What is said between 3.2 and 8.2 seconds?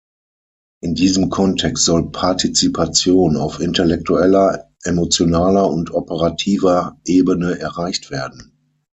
auf intellektueller, emotionaler und operativer Ebene erreicht